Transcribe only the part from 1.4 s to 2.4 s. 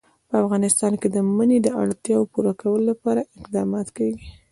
د اړتیاوو